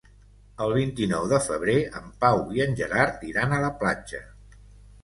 [0.65, 4.25] El vint-i-nou de febrer en Pau i en Gerard iran a la platja.